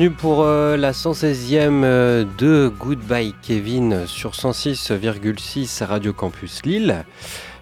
[0.00, 7.04] Bienvenue pour euh, la 116e euh, de Goodbye Kevin sur 106,6 Radio Campus Lille.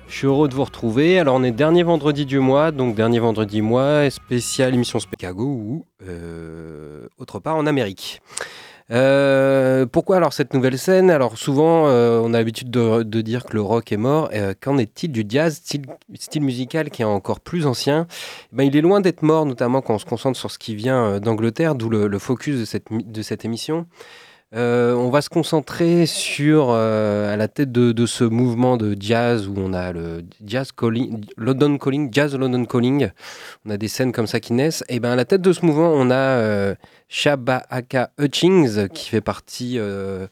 [0.07, 1.19] Je suis heureux de vous retrouver.
[1.19, 5.87] Alors on est dernier vendredi du mois, donc dernier vendredi mois, spécial émission Chicago ou
[6.07, 8.23] euh, autre part en Amérique.
[8.91, 11.11] Euh, pourquoi alors cette nouvelle scène?
[11.11, 14.31] Alors souvent, euh, on a l'habitude de, de, dire que le rock est mort.
[14.33, 18.07] Euh, Qu'en est-il du jazz, style, musical qui est encore plus ancien
[18.53, 21.21] ben, Il est loin d'être mort, notamment quand on se concentre sur ce qui vient
[21.21, 23.87] d'Angleterre, d'où le, le, focus de cette, de cette émission.
[24.55, 29.47] Euh, on va se concentrer sur euh, à la tête de, ce mouvement de jazz
[29.47, 33.11] où on a le jazz calling, London calling, jazz London calling.
[33.67, 34.85] On a des scènes comme ça qui naissent.
[34.89, 36.75] Et ben à la tête de ce mouvement, on a euh,
[37.09, 40.29] Shabaka Hutchings qui fait partie euh,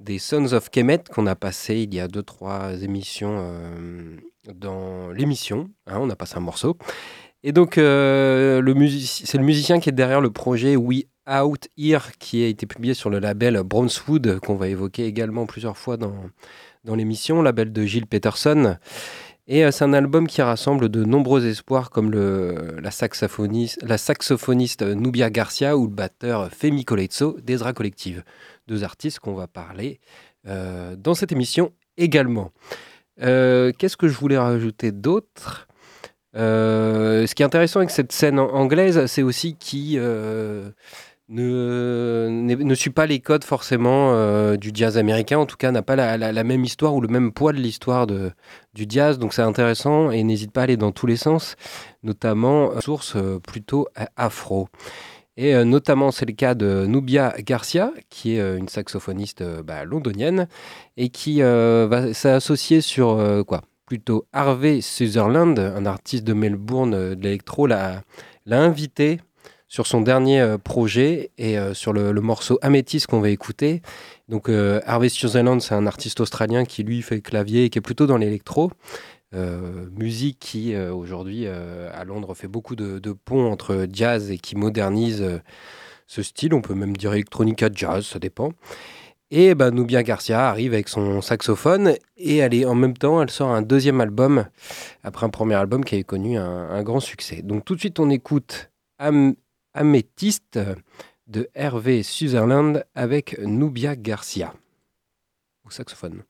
[0.00, 3.44] des Sons of Kemet qu'on a passé il y a deux trois émissions
[4.54, 5.68] dans l'émission.
[5.86, 6.78] Hein, on a passé un morceau.
[7.42, 12.46] Et donc, c'est le musicien qui est derrière le projet We Out Here, qui a
[12.46, 16.14] été publié sur le label Brownswood, qu'on va évoquer également plusieurs fois dans,
[16.84, 18.76] dans l'émission, label de Gilles Peterson.
[19.50, 24.82] Et euh, c'est un album qui rassemble de nombreux espoirs comme la, saxophoniste, la saxophoniste
[24.82, 28.22] Nubia Garcia ou le batteur Femi Colezzo d'Ezra Collective.
[28.68, 30.00] Deux artistes qu'on va parler
[30.46, 32.52] euh, dans cette émission également.
[33.22, 35.66] Euh, Qu'est-ce que je voulais rajouter d'autre?
[36.34, 39.98] Ce qui est intéressant avec cette scène anglaise, c'est aussi qui
[41.30, 45.70] euh, ne, ne, suit pas les codes forcément euh, du jazz américain, en tout cas
[45.70, 49.34] n'a pas la, la, même histoire ou le même poids de l'histoire du jazz, donc
[49.34, 51.56] c'est intéressant et n'hésite pas à aller dans tous les sens,
[52.02, 53.16] notamment euh, source
[53.46, 54.68] plutôt afro.
[55.36, 59.84] Et euh, notamment, c'est le cas de Nubia Garcia, qui est euh, une saxophoniste bah,
[59.84, 60.48] londonienne
[60.96, 63.62] et qui va s'associer sur quoi?
[63.86, 68.02] Plutôt Harvey Sutherland, un artiste de Melbourne de l'électro, l'a
[68.50, 69.20] invité
[69.68, 73.82] sur son dernier euh, projet et euh, sur le, morceau Améthyste qu'on va écouter.
[74.28, 77.82] Donc euh, Harvey Sutherland, c'est un artiste australien qui lui fait clavier et qui est
[77.82, 78.72] plutôt dans l'électro.
[79.92, 85.22] Musique qui aujourd'hui à Londres fait beaucoup de, ponts entre jazz et qui modernise
[86.06, 86.54] ce style.
[86.54, 88.52] On peut même dire électronica jazz, ça dépend.
[89.30, 93.28] Et bah, Nubia Garcia arrive avec son saxophone et elle est, en même temps, elle
[93.28, 94.46] sort un deuxième album
[95.04, 97.42] après un premier album qui avait connu un, un grand succès.
[97.42, 99.34] Donc tout de suite, on écoute Am
[99.78, 100.58] Améthyste
[101.28, 104.52] de Hervé Sutherland avec Nubia Garcia
[105.64, 106.24] au saxophone.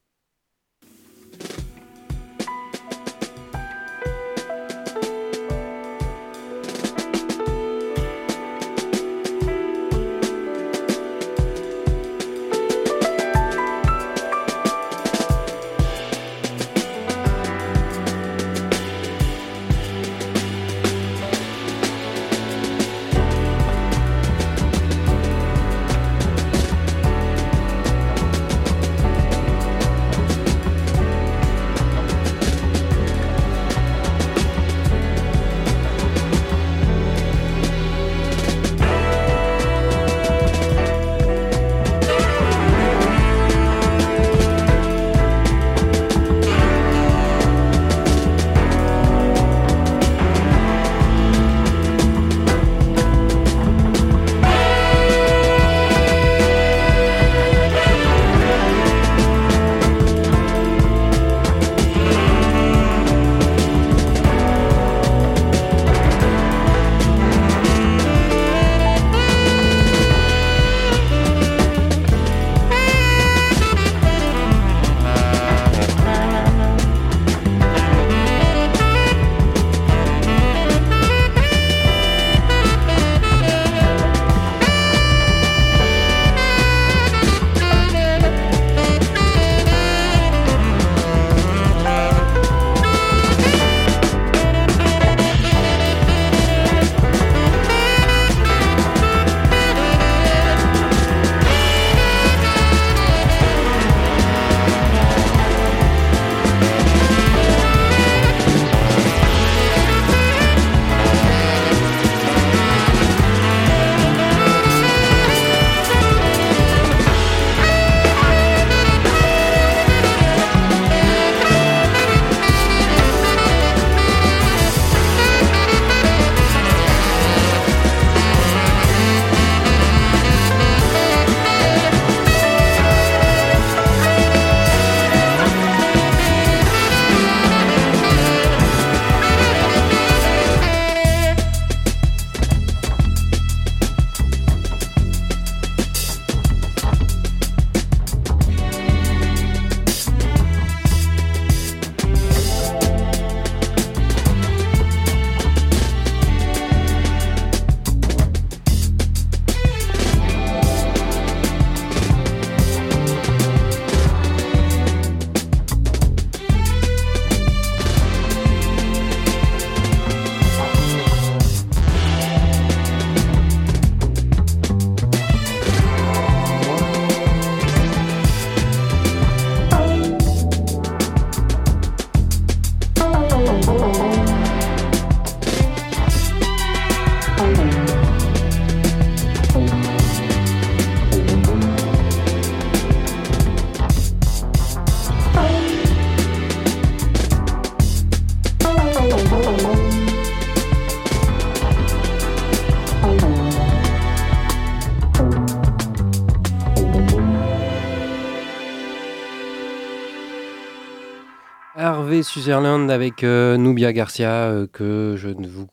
[212.47, 215.67] Avec euh, Nubia Garcia euh, que, je vous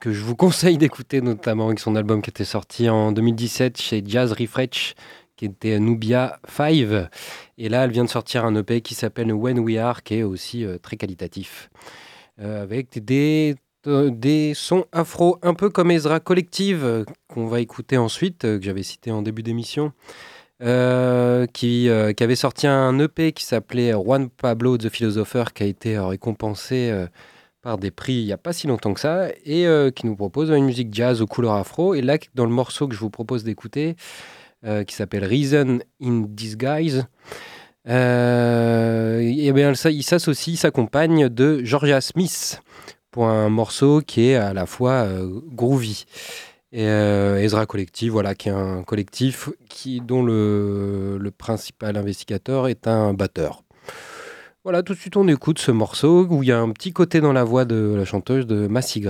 [0.00, 4.02] que je vous conseille d'écouter notamment avec son album qui était sorti en 2017 chez
[4.04, 4.94] Jazz Refresh
[5.36, 6.72] qui était Nubia 5
[7.56, 10.22] et là elle vient de sortir un EP qui s'appelle When We Are qui est
[10.24, 11.70] aussi très qualitatif.
[12.42, 13.54] Avec des
[13.84, 19.12] des sons afro un peu comme Ezra Collective qu'on va écouter ensuite que j'avais cité
[19.12, 19.92] en début d'émission
[20.60, 25.62] euh, qui, euh, qui, avait sorti un EP qui s'appelait Juan Pablo the Philosopher, qui
[25.62, 26.92] a été euh, récompensé
[27.62, 30.50] par des prix il n'y a pas si longtemps que ça, et qui nous propose
[30.50, 31.94] une musique jazz aux couleurs afro.
[31.94, 33.94] Et là, dans le morceau que je vous propose d'écouter,
[34.64, 37.06] qui s'appelle Reason in Disguise,
[37.86, 42.62] ça, il s'associe, il s'accompagne de Georgia Smith
[43.10, 45.06] pour un morceau qui est à la fois
[45.52, 46.04] groovy.
[46.70, 49.48] Et euh, Ezra Collective, voilà, qui est un collectif
[50.02, 53.62] dont le, principal investigateur est un batteur.
[54.64, 57.20] Voilà, tout de suite on écoute ce morceau où il y a un petit côté
[57.20, 59.00] dans la voix de la chanteuse de Massy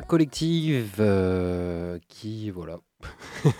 [0.00, 2.78] Collective euh, qui voilà.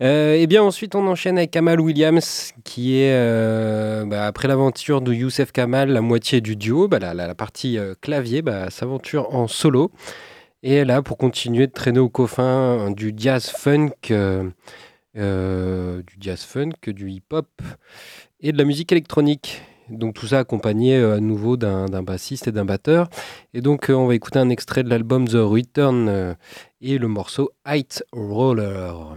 [0.00, 5.00] Euh, et bien ensuite on enchaîne avec Kamal Williams qui est euh, bah, après l'aventure
[5.00, 9.90] de Youssef Kamal, la moitié du duo, bah, la, partie clavier, bah, s'aventure en solo.
[10.62, 13.90] Et là, pour continuer de traîner au coffin du jazz funk,
[15.14, 17.48] du jazz funk, du hip-hop
[18.40, 19.62] et de la musique électronique.
[19.90, 23.08] Donc tout ça accompagné euh, à nouveau d'un bassiste et d'un batteur.
[23.54, 26.36] Et donc on va écouter un extrait de l'album The Return
[26.80, 29.16] et le morceau Height Roller.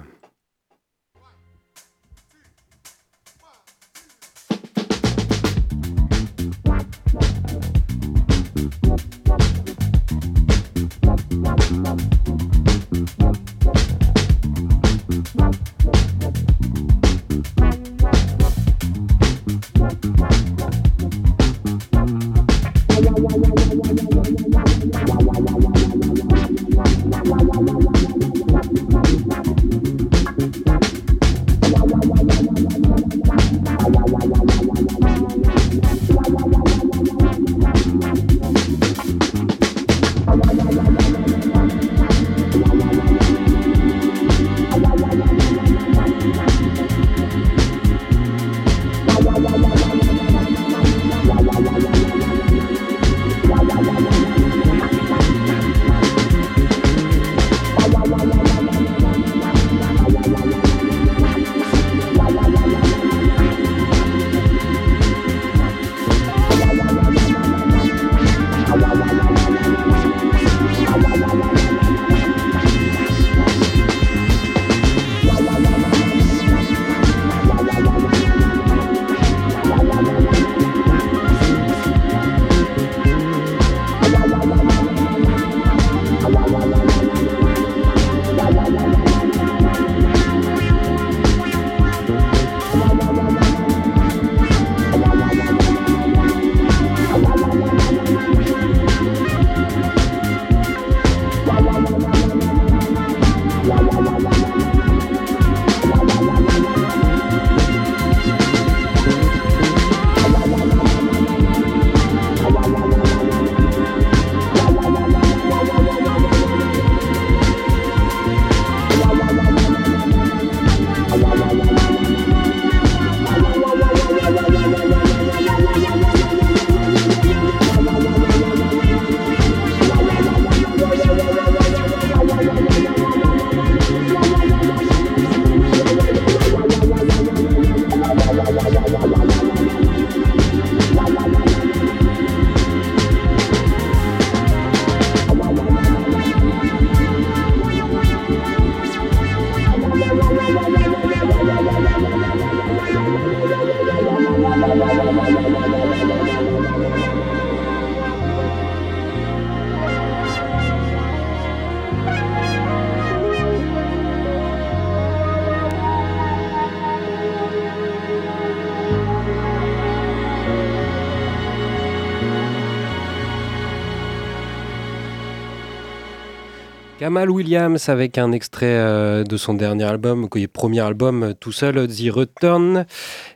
[177.02, 181.88] Kamal Williams avec un extrait euh, de son dernier album, premier album euh, tout seul,
[181.88, 182.86] The Return.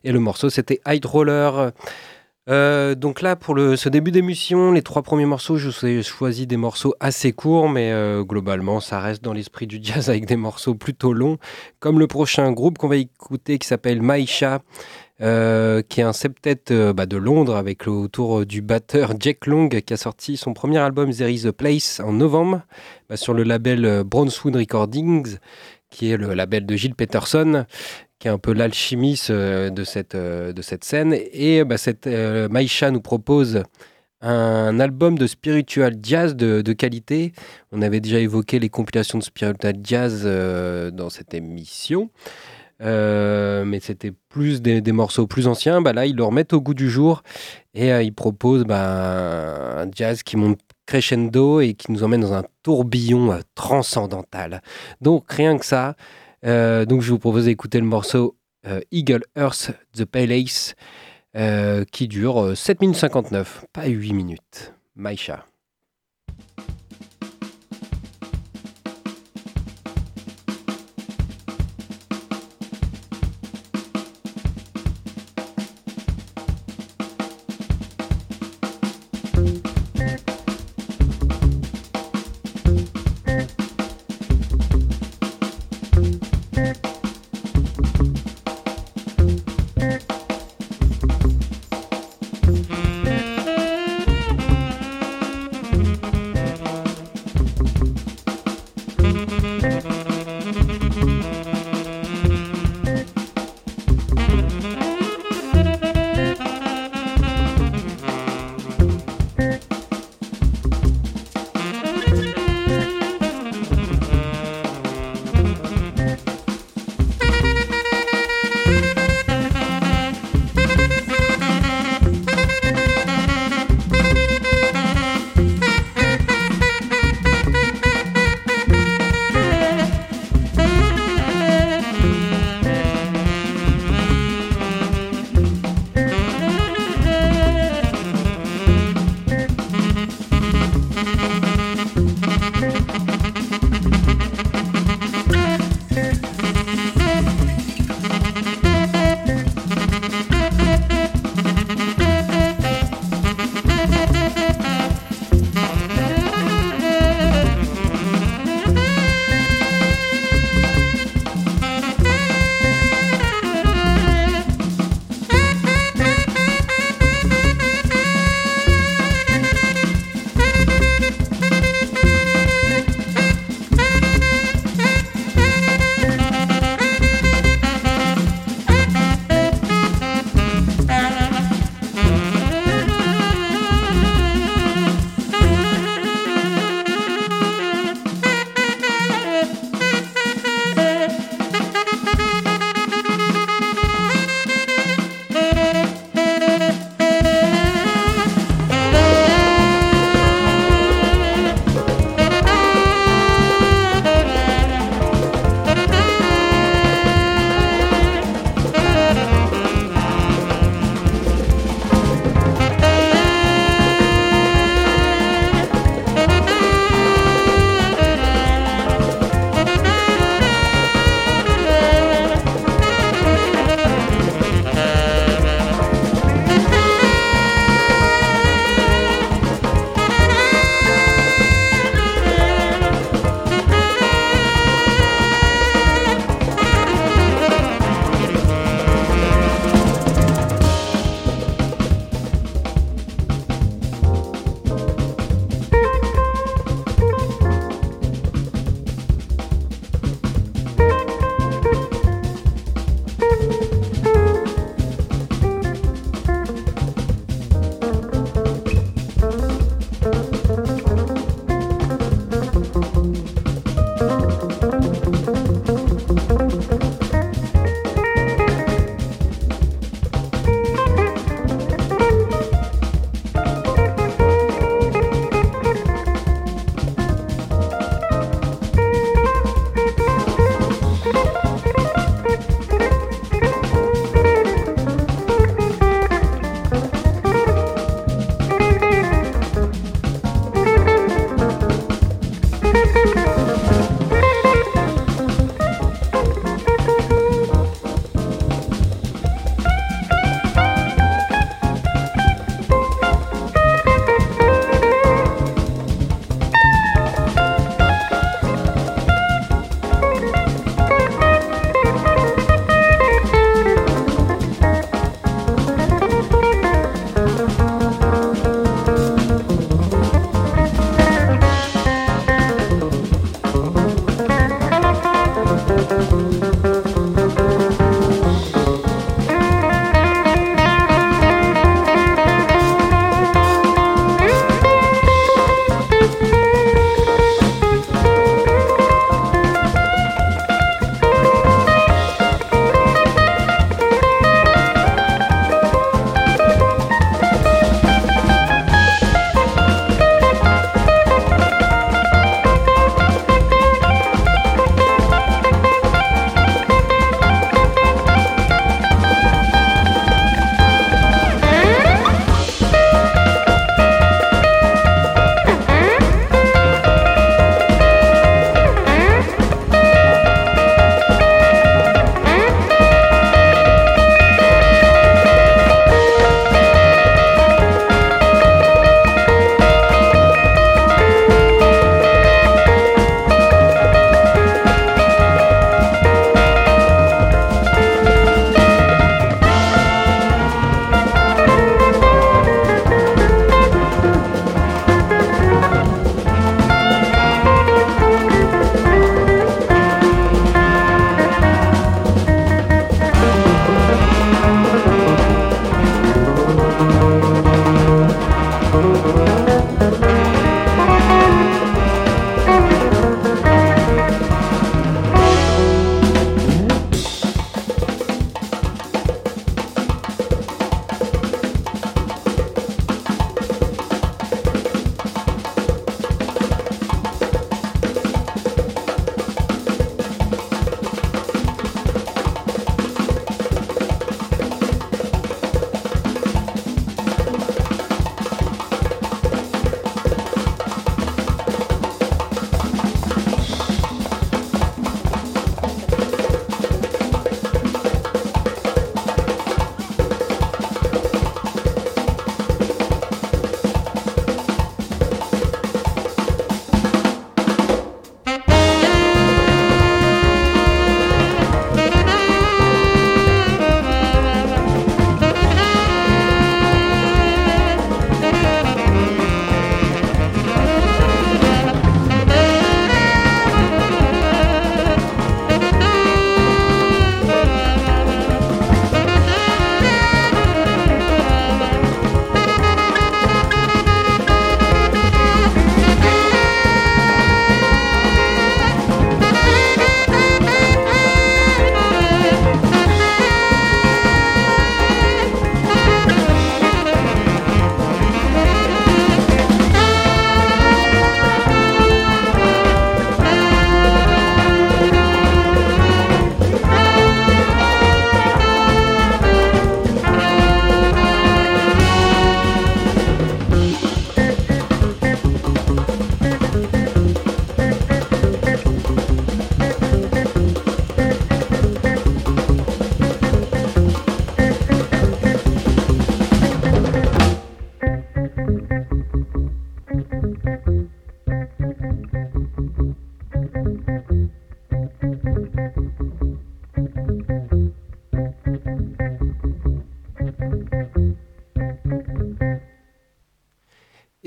[0.03, 1.71] Et le morceau c'était Hide Roller.
[2.47, 6.45] Euh, donc là, pour ce début d'émission, les trois premiers morceaux, je vous ai choisi
[6.45, 10.75] des morceaux assez courts, mais globalement, ça reste dans l'esprit du jazz avec des morceaux
[10.75, 11.39] plutôt longs,
[11.79, 14.61] comme le prochain groupe qu'on va écouter qui s'appelle Maisha.
[15.21, 19.69] Euh, qui est un septet euh, bah, de Londres avec autour du batteur Jack Long
[19.69, 22.63] qui a sorti son premier album There is a Place en novembre
[23.07, 25.37] bah, sur le label euh, Brownswood Recordings
[25.89, 27.65] qui est le label de Gilles Peterson
[28.19, 32.99] qui est un peu l'alchimiste de cette, de cette scène et bah, cette Maïcha nous
[32.99, 33.63] propose
[34.19, 37.33] un album de spiritual jazz de, qualité.
[37.71, 40.25] On avait déjà évoqué les compilations de spiritual jazz
[40.93, 42.09] dans cette émission.
[42.81, 45.81] Euh, mais c'était plus des, morceaux plus anciens.
[45.81, 47.23] Bah là, ils le remettent au goût du jour
[47.73, 52.33] et euh, ils proposent bah, un jazz qui monte crescendo et qui nous emmène dans
[52.33, 54.61] un tourbillon euh, transcendantal.
[55.01, 55.95] Donc rien que ça.
[56.43, 58.35] donc je vous propose d'écouter le morceau
[58.91, 60.75] Eagle Earth The Pale Ace
[61.91, 64.73] qui dure 7 minutes 59, pas 8 minutes.
[64.95, 65.45] Maïcha.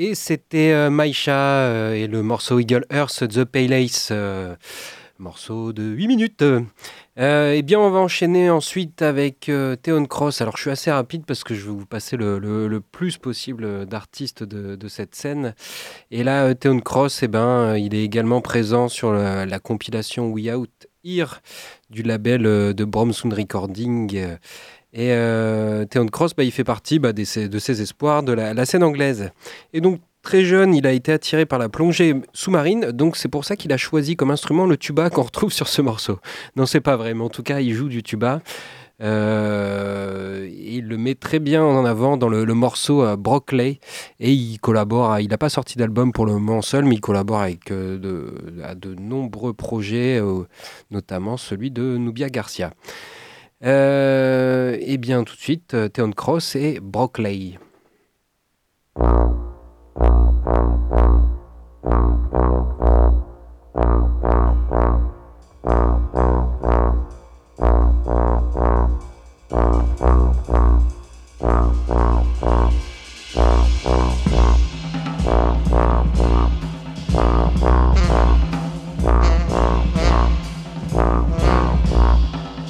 [0.01, 4.55] Et c'était euh, Maïcha euh, et le morceau Eagle Earth, The Pale Ace, euh,
[5.19, 6.45] morceau de 8 minutes.
[7.17, 9.51] eh bien, on va enchaîner ensuite avec
[9.83, 10.41] Theon Cross.
[10.41, 14.45] Alors, je suis assez rapide parce que je vais vous passer le, plus possible d'artistes
[14.45, 15.57] de, cette scène.
[16.13, 20.87] Et là, Theon Cross, eh ben, il est également présent sur la, compilation We Out
[21.03, 21.41] Here
[21.91, 24.37] du label de Bromsound Recording.
[24.93, 28.83] Et euh, Theon Cross, bah, il fait partie bah, de ses espoirs de la, scène
[28.83, 29.31] anglaise.
[29.73, 33.45] Et donc, très jeune, il a été attiré par la plongée sous-marine, donc c'est pour
[33.45, 36.19] ça qu'il a choisi comme instrument le tuba qu'on retrouve sur ce morceau.
[36.57, 38.41] Non, c'est pas vrai, mais en tout cas, il joue du tuba.
[39.01, 43.79] Euh, il le met très bien en avant dans le, morceau euh, Brockley
[44.19, 45.21] et il collabore.
[45.21, 48.75] il n'a pas sorti d'album pour le moment seul, mais il collabore avec de, à
[48.75, 50.21] de nombreux projets,
[50.91, 52.73] notamment celui de Nubia Garcia.
[53.65, 57.59] Euh, eh bien, tout de suite, euh, Theon Cross et Brockley.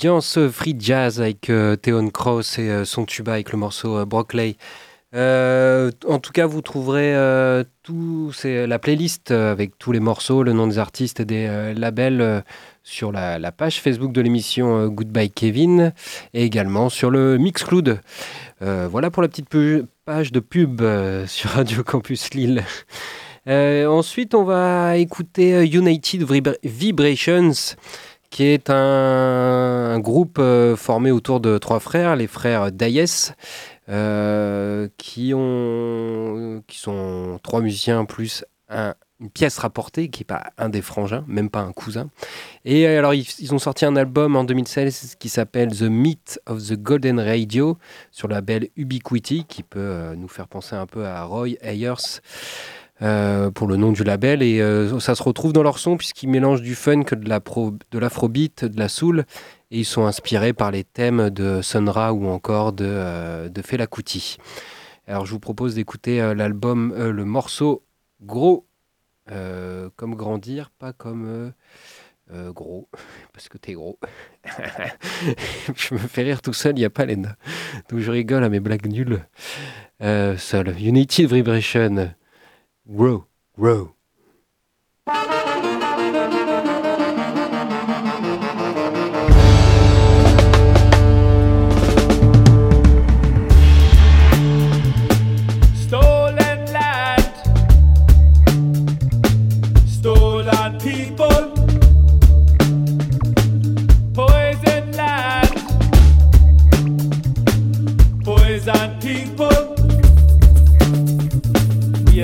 [0.00, 4.06] ambiance free jazz avec euh, Theon Cross et euh, son tuba avec le morceau euh,
[4.06, 4.56] Brockley.
[5.12, 7.12] en tout cas, vous trouverez
[8.32, 12.42] c'est la playlist avec tous les morceaux, le nom des artistes et des labels
[12.82, 15.92] sur la, page Facebook de l'émission Goodbye Kevin
[16.32, 18.00] et également sur le Mixcloud.
[18.60, 19.50] voilà pour la petite
[20.06, 20.80] page de pub
[21.26, 22.64] sur Radio Campus Lille.
[23.46, 26.24] ensuite, on va écouter United
[26.64, 27.76] Vibrations,
[28.30, 30.40] qui est un, groupe
[30.76, 33.32] formé autour de trois frères, les frères Dayes,
[34.96, 40.70] qui, ont, qui sont trois musiciens plus un une pièce rapportée qui n'est pas un
[40.70, 42.08] des frangins, même pas un cousin.
[42.64, 46.66] Et euh, alors, ils, ont sorti un album en 2016 qui s'appelle The Meat of
[46.66, 47.76] the Golden Radio
[48.10, 52.20] sur le label Ubiquity, qui peut euh, nous faire penser un peu à Roy Ayers.
[53.02, 54.60] Euh, pour le nom du label et
[55.00, 57.28] ça se retrouve dans leur son puisqu'ils mélangent du funk, de
[57.98, 59.24] l'afrobeat, de, la soul
[59.70, 64.36] et ils sont inspirés par les thèmes de Sonra ou encore de, de Fela Kuti.
[65.06, 67.82] Alors je vous propose d'écouter l'album, le morceau
[68.22, 68.66] Gros
[69.30, 71.50] euh, comme grandir, pas comme euh,
[72.32, 72.88] euh, gros,
[73.32, 73.98] parce que t'es gros.
[75.76, 77.30] je me fais rire tout seul, il n'y a pas les Donc
[77.98, 79.24] je rigole à mes blagues nulles.
[80.00, 80.74] seul.
[80.80, 82.12] Unity Vibration.
[82.96, 83.26] Grow,
[83.56, 83.94] grow.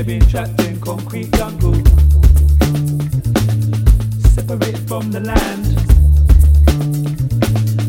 [0.04, 1.72] Trapped in concrete jungle,
[4.34, 5.64] separated from the land.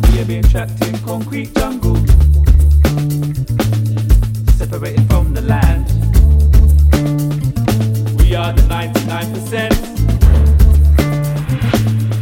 [0.08, 1.98] We are being trapped in concrete jungle,
[4.56, 5.86] separated from the land.
[8.20, 9.74] We are the 99%.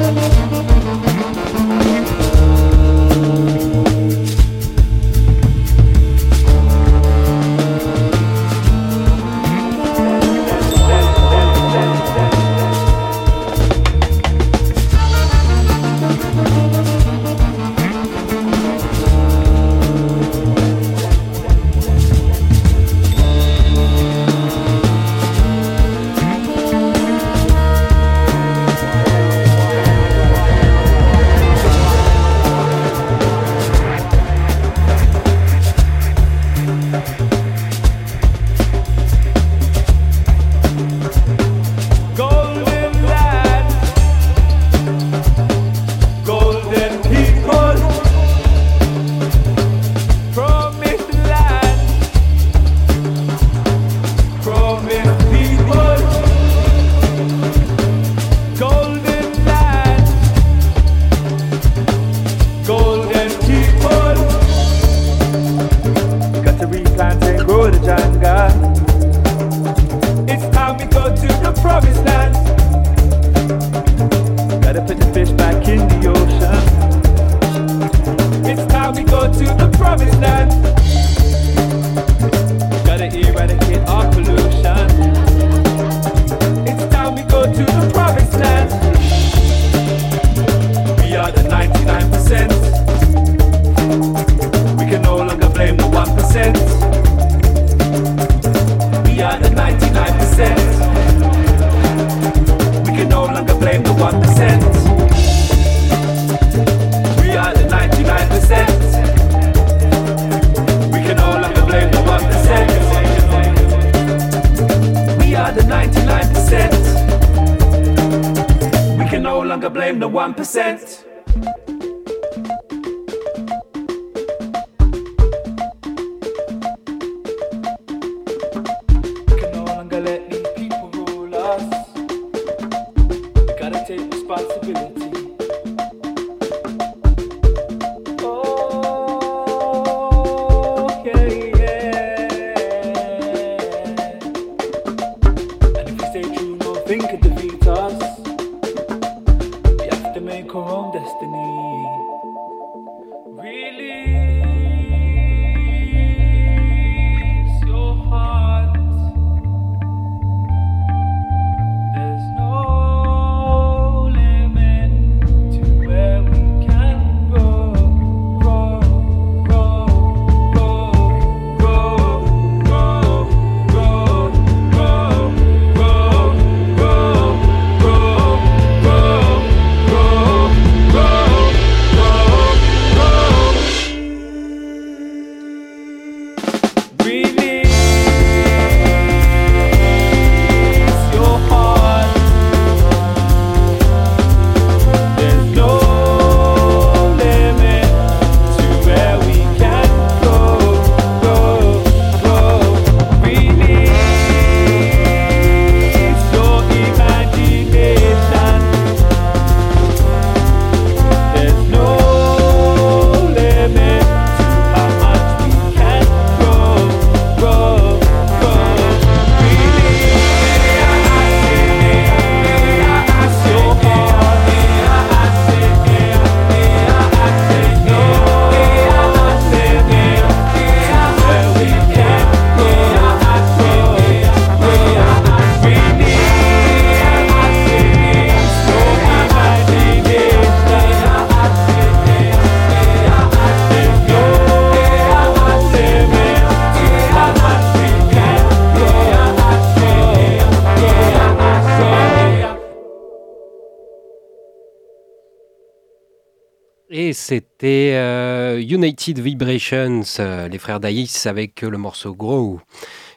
[256.98, 262.62] Et c'était euh, United Vibrations, euh, les frères Daïs avec le morceau Grow,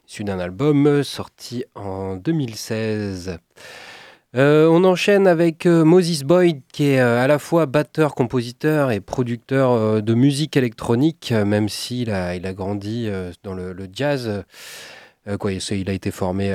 [0.08, 3.38] issu d'un album sorti en 2016.
[4.34, 10.02] Euh, on enchaîne avec Moses Boyd, qui est à la fois batteur, compositeur et producteur
[10.02, 13.08] de musique électronique, même s'il a, il a grandi
[13.44, 14.42] dans le, jazz.
[15.24, 16.52] Il a été formé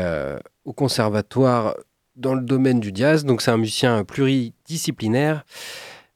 [0.65, 1.77] au conservatoire
[2.17, 5.45] dans le domaine du jazz, donc c'est un musicien pluridisciplinaire.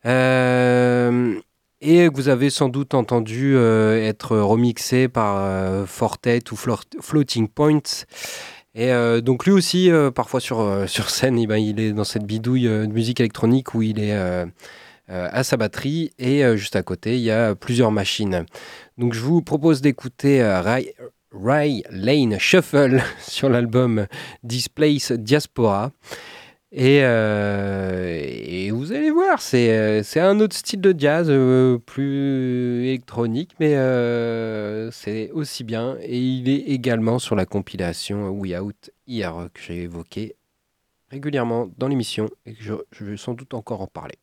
[0.06, 1.40] Euh,
[1.82, 8.06] et vous avez sans doute entendu euh, être remixé par euh, Fortet ou Floating Points.
[8.80, 8.92] Et
[9.24, 12.86] donc lui aussi, parfois sur, sur scène, eh ben, il est dans cette bidouille de
[12.86, 14.16] musique électronique où il est
[15.08, 18.46] à sa batterie et juste à côté, il y a plusieurs machines.
[19.00, 20.94] Donc je vous propose d'écouter Ray,
[21.32, 24.06] Ray Lane Shuffle sur l'album
[24.44, 25.92] Displace Diaspora.
[26.76, 33.52] Euh, et, vous allez voir, c'est, euh, un autre style de jazz, euh, plus électronique,
[33.60, 33.74] mais
[34.92, 35.98] c'est aussi bien.
[36.02, 40.36] Et il est également sur la compilation We Out hier que j'ai évoqué
[41.10, 44.16] régulièrement dans l'émission et que je vais sans doute encore en parler.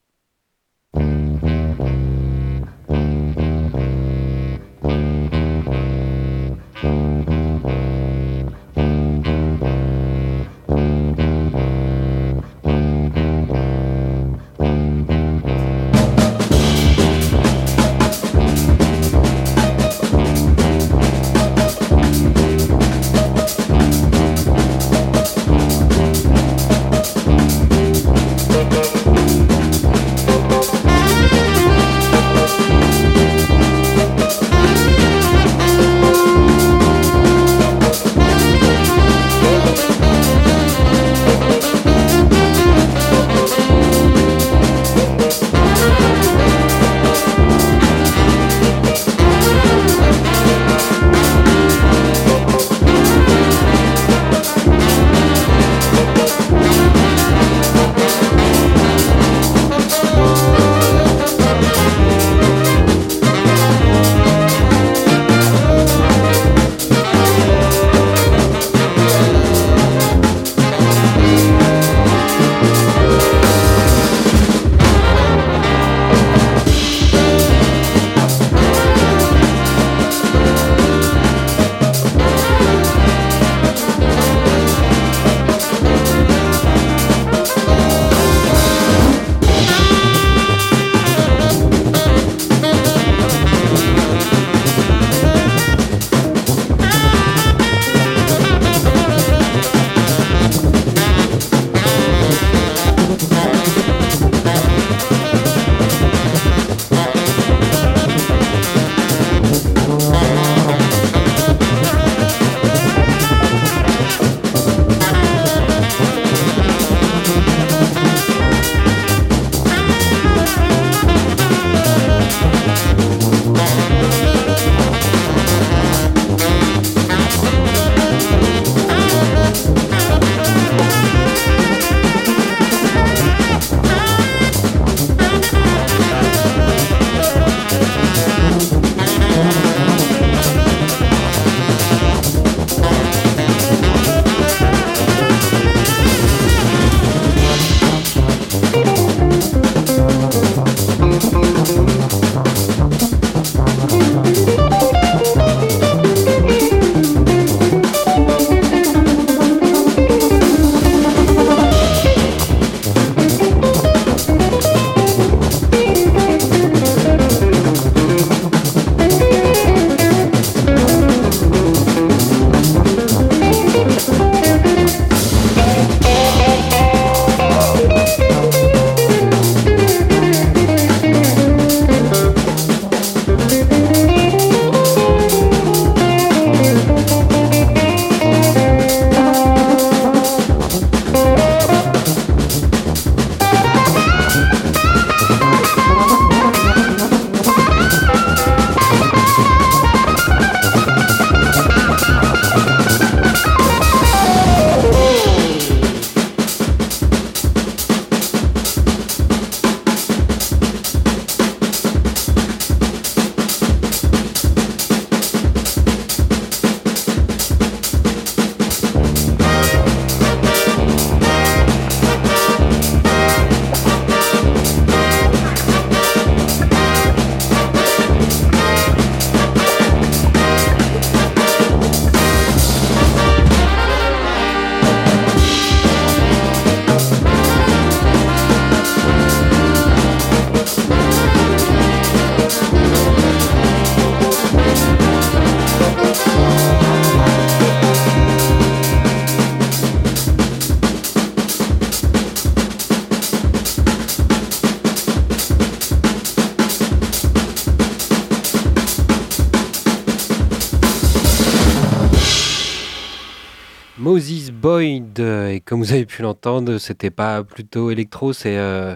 [264.52, 265.18] Boyd.
[265.18, 268.94] Et comme vous avez pu l'entendre, c'était pas plutôt électro, c'est euh,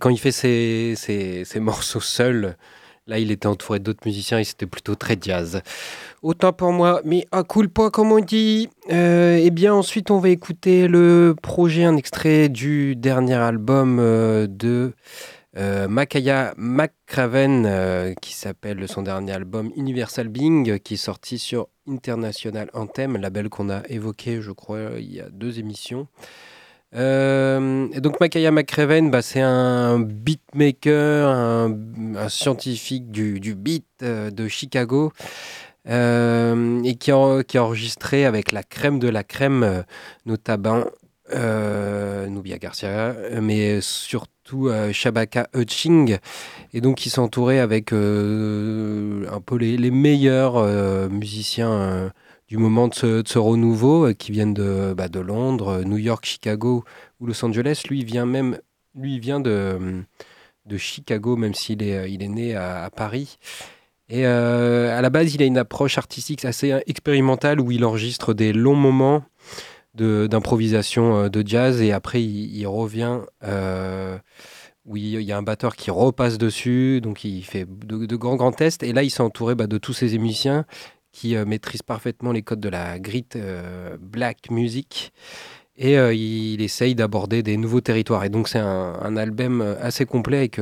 [0.00, 2.56] quand il fait ses, ses, ses, morceaux seul.
[3.06, 5.62] Là, il était entouré d'autres musiciens et c'était plutôt très jazz.
[6.22, 8.68] Autant pour moi, mais à cool pas comme on dit.
[8.92, 14.46] Euh, eh bien, ensuite, on va écouter le projet, un extrait du dernier album euh,
[14.48, 14.92] de
[15.56, 21.68] euh, Makaya McCraven, euh, qui s'appelle son dernier album Universal Being, qui est sorti sur
[21.90, 26.06] International Anthem, label qu'on a évoqué, je crois, il y a deux émissions.
[26.94, 35.12] Euh, donc Makaya McCraven, bah, c'est un beatmaker, un, scientifique du, beat de Chicago.
[35.86, 37.12] et qui
[37.48, 39.84] qui a, enregistré avec la crème de la crème,
[40.26, 40.84] notamment
[41.32, 46.18] Nubia Garcia, mais surtout euh, Shabaka Hutching.
[46.72, 52.12] Et donc, il s'entourait avec euh, un peu les, meilleurs euh, musiciens
[52.48, 56.84] du moment de ce, renouveau qui viennent de, bah, Londres, New York, Chicago
[57.20, 57.82] ou Los Angeles.
[57.88, 58.58] Lui, vient même
[58.96, 60.04] lui vient de
[60.76, 63.38] Chicago, même s'il est, il est né à, Paris.
[64.08, 68.52] Et à la base, il a une approche artistique assez expérimentale où il enregistre des
[68.52, 69.22] longs moments
[70.00, 74.18] d'improvisation de, jazz et après il, revient euh,
[74.84, 78.52] où il, y a un batteur qui repasse dessus, donc il fait de, grands grands
[78.52, 80.64] tests et là il s'est entouré bah, de tous ces musiciens
[81.12, 85.12] qui euh, maîtrisent parfaitement les codes de la grit euh, black music
[85.76, 90.36] et il, essaye d'aborder des nouveaux territoires et donc c'est un, un, album assez complet
[90.36, 90.60] avec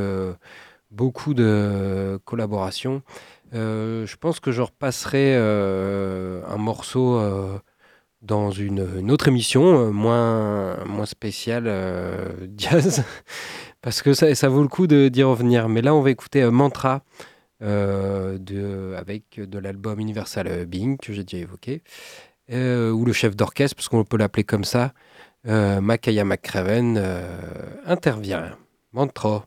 [0.92, 3.02] beaucoup de collaborations.
[3.52, 7.18] je pense que je repasserai un morceau
[8.22, 13.04] dans une, autre émission, euh, moins, moins spéciale euh, jazz,
[13.80, 15.68] parce que ça, vaut le coup d'y revenir.
[15.68, 17.02] Mais là, on va écouter euh, Mantra
[17.60, 21.82] de, avec de l'album Universal Being que j'ai déjà évoqué,
[22.50, 24.92] ou le chef d'orchestre, parce qu'on peut l'appeler comme ça,
[25.44, 27.02] Makaya McCraven,
[27.84, 28.56] intervient.
[28.92, 29.44] Mantra.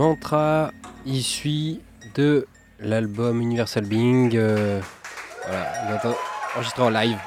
[0.00, 0.70] Mantra
[1.04, 1.80] issu
[2.14, 2.46] de
[2.78, 4.80] l'album Universal Being, euh,
[5.46, 6.16] voilà,
[6.56, 7.18] enregistré en live.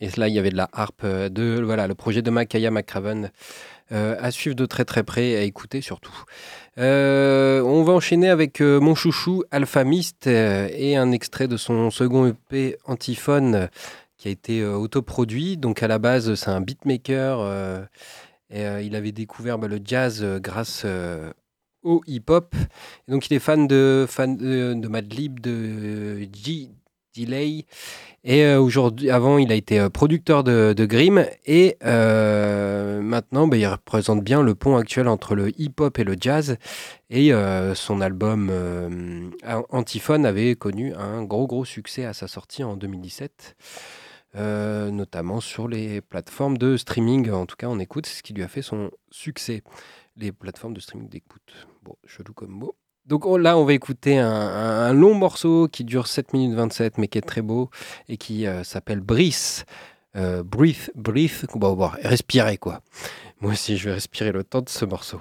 [0.00, 2.70] Et là, il y avait de la harpe, euh, de, voilà, le projet de Makaya
[2.70, 3.30] McCraven.
[3.90, 6.24] Euh, à suivre de très très près, à écouter surtout.
[6.76, 13.68] On va enchaîner avec mon chouchou Alphamist et un extrait de son second EP Antiphone
[14.18, 15.56] qui a été autoproduit.
[15.56, 17.88] Donc à la base, c'est un beatmaker.
[18.50, 20.84] et, il avait découvert bah, le jazz grâce
[21.82, 22.54] au hip-hop.
[23.08, 26.70] Donc il est fan de, fan de, de Madlib, de G
[27.16, 27.64] Delay.
[28.24, 31.24] Et euh, aujourd'hui, avant, il a été euh, producteur de, de Grimm.
[31.46, 36.16] Et euh, maintenant, bah, il représente bien le pont actuel entre le hip-hop et le
[36.20, 36.56] jazz.
[37.10, 37.32] Et
[37.74, 38.52] son album
[39.70, 43.56] Antiphone avait connu un gros, gros succès à sa sortie en 2017.
[44.34, 47.30] Notamment sur les plateformes de streaming.
[47.30, 49.62] En tout cas, on écoute, ce qui lui a fait son succès
[50.18, 51.66] les plateformes de streaming d'écoute.
[51.82, 52.74] Bon, chelou comme mot.
[53.06, 57.08] Donc oh, là, on va écouter un, long morceau qui dure 7 minutes 27, mais
[57.08, 57.70] qui est très beau
[58.08, 59.64] et qui euh, s'appelle Brice.
[60.16, 62.80] Euh, breathe, breathe, bon, bon, respirer quoi.
[63.40, 65.20] Moi aussi, je vais respirer le temps de ce morceau.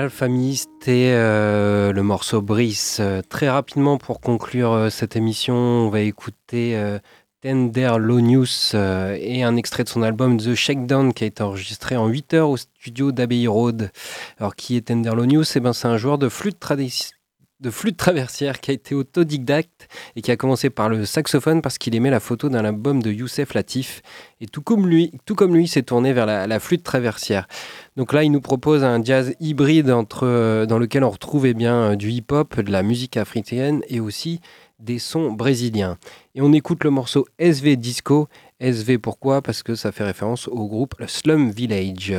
[0.00, 3.02] Alphamist et euh, le morceau Brice.
[3.28, 6.98] très rapidement pour conclure euh, cette émission, on va écouter euh,
[7.42, 11.98] Tender Low News et un extrait de son album The Shakedown qui a été enregistré
[11.98, 13.90] en 8 heures au studio d'Abbey Road.
[14.38, 17.19] Alors qui est Tender Low News eh ben, C'est un joueur de flûte traditionnelle
[17.60, 21.78] de flûte traversière qui a été autodidacte et qui a commencé par le saxophone parce
[21.78, 24.02] qu'il aimait la photo d'un album de Youssef Latif
[24.40, 27.46] et tout comme lui, tout comme lui, s'est tourné vers la, flûte traversière.
[27.96, 32.10] Donc là, il nous propose un jazz hybride euh, dans lequel on retrouve bien, du
[32.10, 34.40] hip-hop, de la musique africaine et aussi
[34.78, 35.98] des sons brésiliens.
[36.34, 38.28] Et on écoute le morceau SV Disco.
[38.60, 39.42] SV pourquoi?
[39.42, 42.14] Parce que ça fait référence au groupe Slum Village.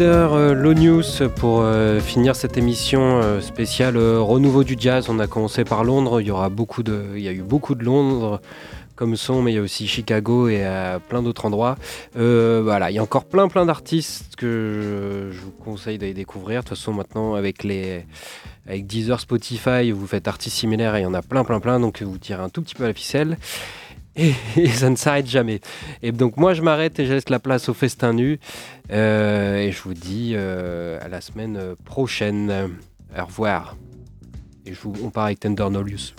[0.00, 1.02] Euh, Low News
[1.34, 5.06] pour euh, finir cette émission euh, spéciale renouveau du jazz.
[5.08, 6.20] On a commencé par Londres.
[6.20, 8.40] Il y aura beaucoup de, il y a eu beaucoup de Londres
[8.94, 10.66] comme son, mais il y a aussi Chicago et
[11.08, 11.76] plein d'autres endroits.
[12.14, 16.62] voilà, il y a encore plein plein d'artistes que je, vous conseille d'aller découvrir.
[16.62, 18.04] De toute façon, maintenant avec les
[18.66, 21.78] avec Deezer, Spotify, vous faites artistes similaires et il y en a plein plein plein,
[21.78, 23.38] donc vous tirez un tout petit peu à la ficelle
[24.18, 25.60] et, ça ne s'arrête jamais.
[26.02, 28.38] Et donc moi je m'arrête et je laisse la place au festin nu.
[28.90, 32.70] Euh, et je vous dis euh, à la semaine euh, prochaine.
[33.18, 33.76] Au revoir.
[34.66, 36.14] Et je vous, on part avec Tender Nolius.